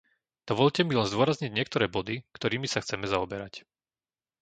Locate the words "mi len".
0.83-1.05